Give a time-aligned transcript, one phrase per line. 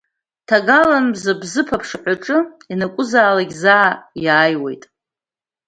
[0.47, 2.37] Ҭагалан мза Бзыԥ аԥшаҳәаҿы
[2.71, 3.91] ианакәызаалак заа
[4.23, 4.83] иааиуеит.